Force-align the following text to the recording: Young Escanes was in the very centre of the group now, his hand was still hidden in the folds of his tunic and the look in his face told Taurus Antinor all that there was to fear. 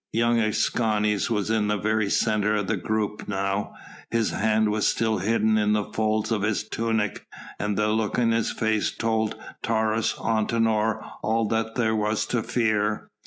Young 0.13 0.39
Escanes 0.39 1.29
was 1.29 1.51
in 1.51 1.67
the 1.67 1.77
very 1.77 2.09
centre 2.09 2.55
of 2.55 2.65
the 2.65 2.75
group 2.75 3.27
now, 3.27 3.75
his 4.09 4.31
hand 4.31 4.71
was 4.71 4.87
still 4.87 5.19
hidden 5.19 5.59
in 5.59 5.73
the 5.73 5.83
folds 5.93 6.31
of 6.31 6.41
his 6.41 6.63
tunic 6.67 7.23
and 7.59 7.77
the 7.77 7.89
look 7.89 8.17
in 8.17 8.31
his 8.31 8.51
face 8.51 8.89
told 8.89 9.35
Taurus 9.61 10.13
Antinor 10.15 11.05
all 11.21 11.47
that 11.49 11.75
there 11.75 11.95
was 11.95 12.25
to 12.33 12.41
fear. 12.41 13.11